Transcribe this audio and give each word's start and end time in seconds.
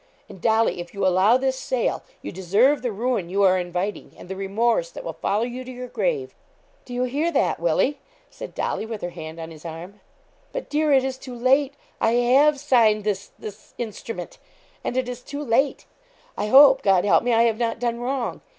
And, 0.27 0.41
Dolly, 0.41 0.79
if 0.81 0.95
you 0.95 1.05
allow 1.05 1.37
this 1.37 1.55
sale, 1.59 2.01
you 2.23 2.31
deserve 2.31 2.81
the 2.81 2.91
ruin 2.91 3.29
you 3.29 3.43
are 3.43 3.59
inviting, 3.59 4.13
and 4.17 4.27
the 4.29 4.35
remorse 4.35 4.89
that 4.89 5.03
will 5.03 5.13
follow 5.13 5.43
you 5.43 5.63
to 5.63 5.71
your 5.71 5.89
grave.' 5.89 6.33
'Do 6.85 6.95
you 6.95 7.03
hear 7.03 7.31
that, 7.31 7.59
Willie?' 7.59 7.99
said 8.31 8.55
Dolly, 8.55 8.83
with 8.87 9.03
her 9.03 9.11
hand 9.11 9.39
on 9.39 9.51
his 9.51 9.63
arm. 9.63 9.99
'But, 10.53 10.71
dear, 10.71 10.91
it 10.91 11.03
is 11.03 11.19
too 11.19 11.35
late 11.35 11.75
I 11.99 12.13
have 12.13 12.59
signed 12.59 13.03
this 13.03 13.29
this 13.37 13.75
instrument 13.77 14.39
and 14.83 14.97
it 14.97 15.07
is 15.07 15.21
too 15.21 15.43
late. 15.43 15.85
I 16.35 16.47
hope 16.47 16.81
God 16.81 17.05
help 17.05 17.23
me 17.23 17.31
I 17.31 17.43
have 17.43 17.59
not 17.59 17.77
done 17.77 17.99
wrong. 17.99 18.41